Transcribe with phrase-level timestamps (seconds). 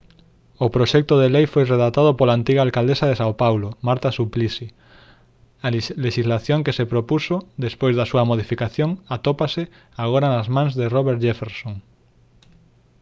[0.65, 4.67] o proxecto de lei foi redactado pola antiga alcaldesa de são paulo marta suplicy
[5.65, 5.67] a
[6.05, 7.35] lexislación que se propuxo
[7.65, 9.63] despois da súa modificación atópase
[10.05, 11.75] agora nas mans de roberto jefferson